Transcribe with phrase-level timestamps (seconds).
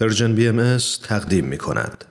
[0.00, 2.04] Persian BM تقدیم می کند.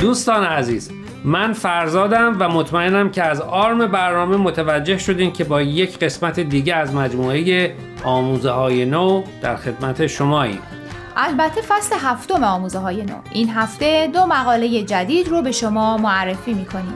[0.00, 0.90] دوستان عزیز
[1.24, 6.74] من فرزادم و مطمئنم که از آرم برنامه متوجه شدین که با یک قسمت دیگه
[6.74, 10.60] از مجموعه آموزه های نو در خدمت شماییم
[11.16, 13.14] البته فصل هفتم آموزه های نو.
[13.32, 16.94] این هفته دو مقاله جدید رو به شما معرفی می‌کنیم.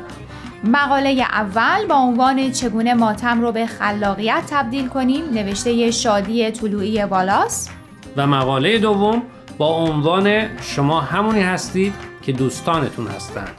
[0.65, 7.69] مقاله اول با عنوان چگونه ماتم رو به خلاقیت تبدیل کنیم نوشته شادی طلوعی والاس.
[8.17, 9.23] و مقاله دوم
[9.59, 13.51] با عنوان شما همونی هستید که دوستانتون هستند.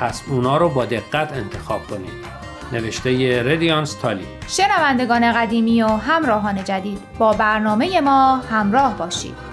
[0.00, 2.26] پس اونا رو با دقت انتخاب کنید.
[2.72, 4.26] نوشته ردیانس تالی.
[4.48, 9.45] شنوندگان قدیمی و همراهان جدید با برنامه ما همراه باشید.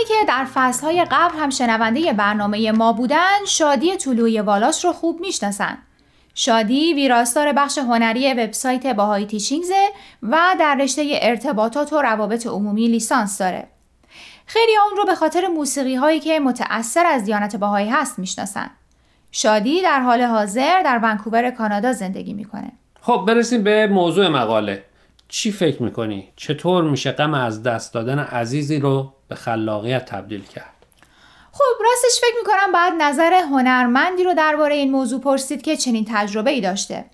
[0.00, 5.20] دوستانی که در فصلهای قبل هم شنونده برنامه ما بودن شادی طلوعی والاس رو خوب
[5.20, 5.78] می‌شناسن.
[6.34, 9.88] شادی ویراستار بخش هنری وبسایت باهای تیچینگزه
[10.22, 13.68] و در رشته ارتباطات و روابط عمومی لیسانس داره.
[14.46, 18.70] خیلی اون رو به خاطر موسیقی هایی که متأثر از دیانت باهایی هست می‌شناسن.
[19.32, 22.72] شادی در حال حاضر در ونکوور کانادا زندگی می‌کنه.
[23.00, 24.84] خب برسیم به موضوع مقاله
[25.30, 30.74] چی فکر می‌کنی؟ چطور میشه غم از دست دادن عزیزی رو به خلاقیت تبدیل کرد؟
[31.52, 36.50] خب راستش فکر می‌کنم بعد نظر هنرمندی رو درباره این موضوع پرسید که چنین تجربه
[36.50, 37.04] ای داشته.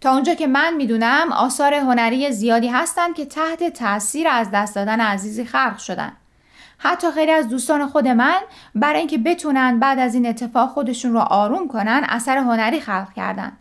[0.00, 5.00] تا اونجا که من می‌دونم آثار هنری زیادی هستند که تحت تاثیر از دست دادن
[5.00, 6.12] عزیزی خلق شدن.
[6.78, 8.40] حتی خیلی از دوستان خود من
[8.74, 13.52] برای اینکه بتونن بعد از این اتفاق خودشون رو آروم کنن اثر هنری خلق کردن.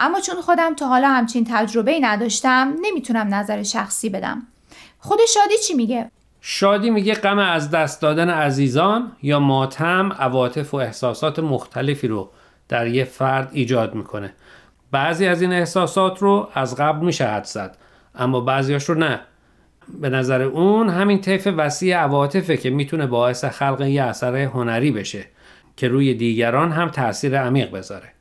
[0.00, 4.42] اما چون خودم تا حالا همچین تجربه ای نداشتم نمی‌تونم نظر شخصی بدم.
[4.98, 10.76] خود شادی چی میگه؟ شادی میگه غم از دست دادن عزیزان یا ماتم عواطف و
[10.76, 12.30] احساسات مختلفی رو
[12.68, 14.32] در یه فرد ایجاد می‌کنه.
[14.90, 17.76] بعضی از این احساسات رو از قبل میشه حد زد
[18.14, 19.20] اما بعضیاش رو نه.
[20.00, 25.24] به نظر اون همین طیف وسیع عواطفه که می‌تونه باعث خلق یه اثر هنری بشه
[25.76, 28.12] که روی دیگران هم تاثیر عمیق بذاره.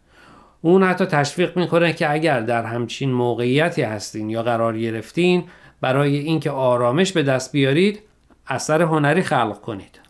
[0.62, 5.44] اون حتی تشویق می‌کنه که اگر در همچین موقعیتی هستین یا قرار گرفتین
[5.82, 8.02] برای اینکه آرامش به دست بیارید
[8.48, 10.09] اثر هنری خلق کنید.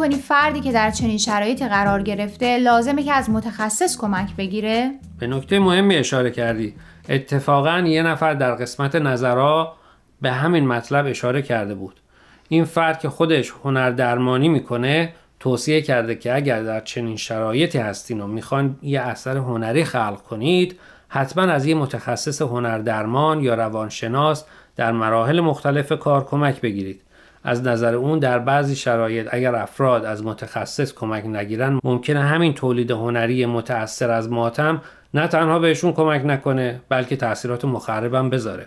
[0.00, 4.36] فکر نمی کنی فردی که در چنین شرایطی قرار گرفته لازمه که از متخصص کمک
[4.36, 6.74] بگیره؟ به نکته مهمی اشاره کردی.
[7.08, 9.76] اتفاقا یه نفر در قسمت نظرها
[10.22, 12.00] به همین مطلب اشاره کرده بود.
[12.48, 18.20] این فرد که خودش هنر درمانی می‌کنه توصیه کرده که اگر در چنین شرایطی هستین
[18.20, 20.78] و می‌خوان یه اثر هنری خلق کنید
[21.08, 24.44] حتما از یه متخصص هنر درمان یا روانشناس
[24.76, 27.02] در مراحل مختلف کار کمک بگیرید.
[27.44, 32.90] از نظر اون در بعضی شرایط اگر افراد از متخصص کمک نگیرن ممکنه همین تولید
[32.90, 34.82] هنری متأثر از ماتم
[35.14, 38.66] نه تنها بهشون کمک نکنه بلکه تاثیرات مخربم بذاره.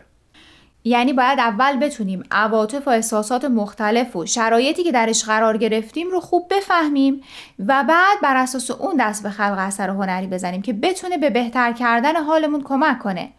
[0.85, 6.19] یعنی باید اول بتونیم عواطف و احساسات مختلف و شرایطی که درش قرار گرفتیم رو
[6.19, 7.21] خوب بفهمیم
[7.59, 11.73] و بعد بر اساس اون دست به خلق اثر هنری بزنیم که بتونه به بهتر
[11.73, 13.29] کردن حالمون کمک کنه.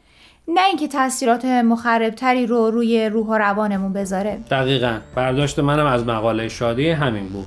[0.49, 4.39] نه اینکه تاثیرات مخربتری رو روی روح و روانمون بذاره.
[4.51, 4.99] دقیقا.
[5.15, 7.47] برداشت منم از مقاله شادی همین بود.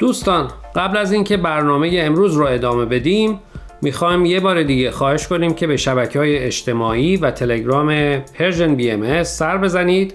[0.00, 3.40] دوستان قبل از اینکه برنامه امروز رو ادامه بدیم
[3.82, 9.22] می‌خوایم یه بار دیگه خواهش کنیم که به شبکه های اجتماعی و تلگرام Persian BM
[9.22, 10.14] سر بزنید.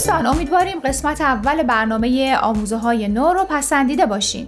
[0.00, 4.46] دوستان امیدواریم قسمت اول برنامه آموزه های نو رو پسندیده باشین.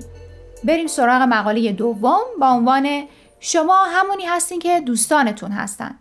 [0.64, 3.04] بریم سراغ مقاله دوم با عنوان
[3.40, 5.94] شما همونی هستین که دوستانتون هستن.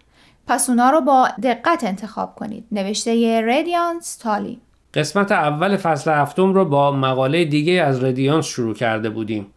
[0.47, 2.65] پس اونا رو با دقت انتخاب کنید.
[2.71, 4.61] نوشته ردیانس تالی
[4.93, 9.47] قسمت اول فصل هفتم رو با مقاله دیگه از ردیانس شروع کرده بودیم.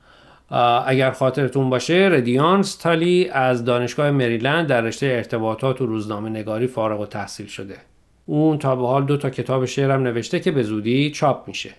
[0.86, 7.00] اگر خاطرتون باشه ردیانس تالی از دانشگاه مریلند در رشته ارتباطات و روزنامه نگاری فارغ
[7.00, 7.76] و تحصیل شده.
[8.26, 11.74] اون تا به حال دو تا کتاب شعرم نوشته که به زودی چاپ میشه.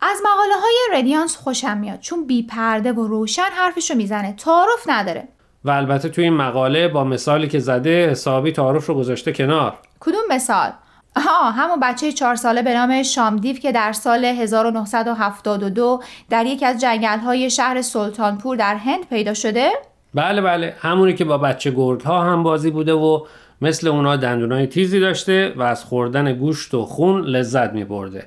[0.00, 5.28] از مقاله های ردیانس خوشم میاد چون بی پرده و روشن حرفشو می‌زنه تعارف نداره.
[5.64, 9.78] و البته توی این مقاله با مثالی که زده حسابی تعارف رو گذاشته کنار.
[10.00, 10.72] کدوم مثال؟
[11.16, 16.80] آها همون بچه چهار ساله به نام شامدیو که در سال 1972 در یکی از
[16.80, 19.70] جنگل های شهر سلطانپور در هند پیدا شده؟
[20.14, 20.74] بله بله.
[20.80, 23.20] همونی که با بچه گرگ ها هم بازی بوده و
[23.60, 28.26] مثل اونا دندونای تیزی داشته و از خوردن گوشت و خون لذت می برده.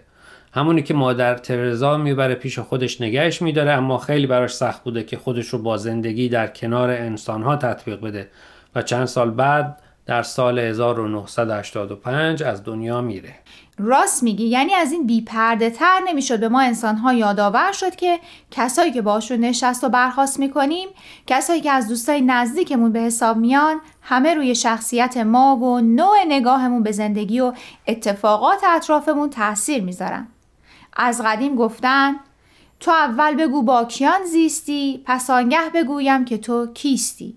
[0.53, 5.18] همونی که مادر ترزا می‌بره پیش خودش نگهش میداره اما خیلی براش سخت بوده که
[5.18, 8.27] خودش رو با زندگی در کنار انسانها تطبیق بده
[8.75, 13.33] و چند سال بعد در سال 1985 از دنیا میره
[13.79, 18.19] راست میگی؟ یعنی از این بیپرده تر نمی‌شد به ما انسانها یادآور شد که
[18.51, 20.88] کسایی که باشون نشست و برخواست می‌کنیم
[21.27, 26.83] کسایی که از دوستای نزدیکمون به حساب میان همه روی شخصیت ما و نوع نگاهمون
[26.83, 27.53] به زندگی و
[27.88, 30.27] اتفاقات اطرافمون تاثیر می‌ذارن.
[30.97, 32.15] از قدیم گفتن
[32.79, 37.35] تو اول بگو با کیان زیستی پس آنگه بگویم که تو کیستی.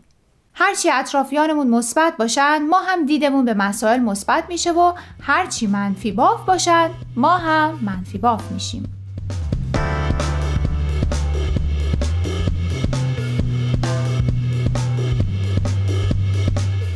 [0.63, 6.45] هرچی اطرافیانمون مثبت باشن ما هم دیدمون به مسائل مثبت میشه و هرچی منفی باف
[6.47, 8.83] باشن ما هم منفی باف میشیم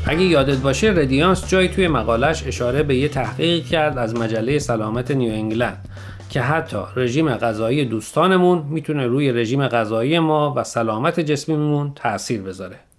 [0.06, 5.10] اگه یادت باشه ردیانس جایی توی مقالش اشاره به یه تحقیق کرد از مجله سلامت
[5.10, 5.88] نیو انگلند
[6.31, 12.94] که حتی رژیم غذایی دوستانمون می‌تونه روی رژیم غذایی ما و سلامت جسمیمون تاثیر بذاره.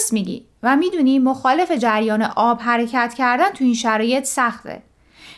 [0.00, 4.82] درست میگی و می‌دونی مخالف جریان آب حرکت کردن تو این شرایط سخته.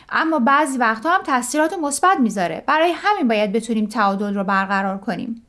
[0.09, 2.63] اما بعضی وقتها هم تاثیرات مثبت می‌ذاره.
[2.67, 5.45] برای همین باید بتونیم تعادل رو برقرار کنیم.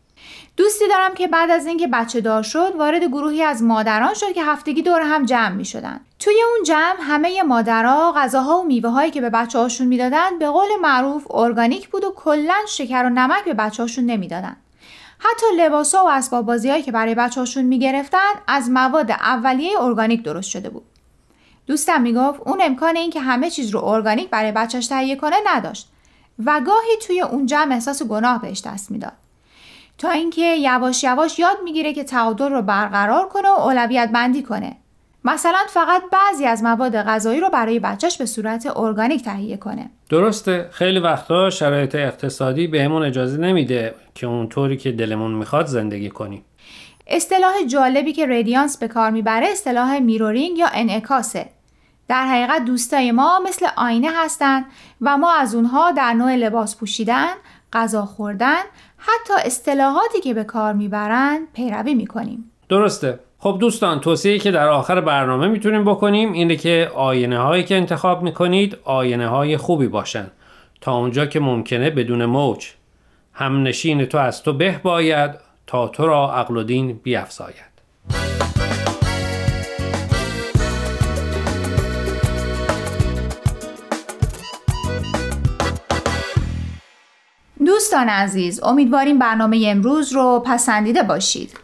[0.56, 4.44] دوستی دارم که بعد از اینکه بچه دار شد وارد گروهی از مادران شد که
[4.44, 6.00] هفتگی دور هم جمع می شدن.
[6.18, 10.48] توی اون جمع همه مادرها غذاها و میوه هایی که به بچه هاشون می‌دادن به
[10.48, 14.56] قول معروف ارگانیک بود و کلا شکر و نمک به بچه هاشون نمی‌دادن.
[15.24, 20.50] حتی لباسا و اسباب بازی که برای بچه هاشون می‌گرفتن از مواد اولیه ارگانیک درست
[20.50, 20.84] شده بود.
[21.66, 25.88] دوستم می‌گفت اون امکان این که همه چیز رو ارگانیک برای بچهش تهیه کنه نداشت
[26.44, 29.12] و گاهی توی اون جمع احساس گناه بهش دست می‌داد.
[29.98, 34.76] تا اینکه یواش یواش یاد می‌گیره که تعادل رو برقرار کنه و اولویت بندی کنه
[35.24, 39.90] مثلا فقط بعضی از مواد غذایی رو برای بچهش به صورت ارگانیک تهیه کنه.
[40.10, 40.68] درسته.
[40.70, 46.44] خیلی وقتا شرایط اقتصادی بهمون اجازه نمیده که اونطوری که دلمون می‌خواد زندگی کنیم.
[47.06, 51.46] اصطلاح جالبی که ردیانس به کار می‌بره اصطلاح میرورینگ یا انعکاسه.
[52.08, 54.64] در حقیقت دوستای ما مثل آینه هستند
[55.00, 57.32] و ما از اونها در نوع لباس پوشیدن،
[57.72, 58.62] غذا خوردن
[58.96, 62.50] حتی اصطلاحاتی که به کار می‌برن پیروی می‌کنیم.
[62.68, 63.18] درسته.
[63.44, 68.22] خب دوستان توصیه‌ای که در آخر برنامه می‌تونیم بکنیم اینه که آینه هایی که انتخاب
[68.22, 70.26] می‌کنید آینه های خوبی باشن.
[70.80, 72.66] تا اونجا که ممکنه بدون موج.
[73.32, 75.30] هم نشین تو از تو به باید
[75.66, 77.74] تا تو را عقل و دین بیافزاید
[87.66, 91.63] دوستان عزیز امیدواریم برنامه امروز رو پسندیده باشید.